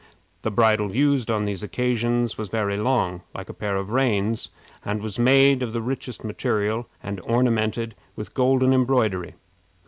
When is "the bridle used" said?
0.41-1.29